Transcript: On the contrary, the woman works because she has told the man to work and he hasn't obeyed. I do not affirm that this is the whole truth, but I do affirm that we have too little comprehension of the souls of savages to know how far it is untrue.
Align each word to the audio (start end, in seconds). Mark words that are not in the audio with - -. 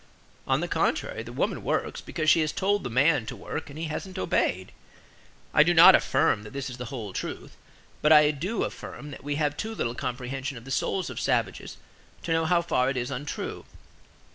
On 0.47 0.61
the 0.61 0.67
contrary, 0.67 1.21
the 1.21 1.31
woman 1.31 1.63
works 1.63 2.01
because 2.01 2.27
she 2.27 2.39
has 2.39 2.51
told 2.51 2.83
the 2.83 2.89
man 2.89 3.27
to 3.27 3.35
work 3.35 3.69
and 3.69 3.77
he 3.77 3.85
hasn't 3.85 4.17
obeyed. 4.17 4.71
I 5.53 5.61
do 5.61 5.75
not 5.75 5.93
affirm 5.93 6.41
that 6.41 6.53
this 6.53 6.71
is 6.71 6.77
the 6.77 6.85
whole 6.85 7.13
truth, 7.13 7.55
but 8.01 8.11
I 8.11 8.31
do 8.31 8.63
affirm 8.63 9.11
that 9.11 9.23
we 9.23 9.35
have 9.35 9.55
too 9.55 9.75
little 9.75 9.93
comprehension 9.93 10.57
of 10.57 10.65
the 10.65 10.71
souls 10.71 11.11
of 11.11 11.19
savages 11.19 11.77
to 12.23 12.31
know 12.31 12.45
how 12.45 12.63
far 12.63 12.89
it 12.89 12.97
is 12.97 13.11
untrue. 13.11 13.65